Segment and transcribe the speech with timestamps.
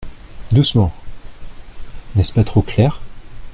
[0.51, 0.91] Doucement!
[2.15, 2.99] n’est-ce pas trop clair?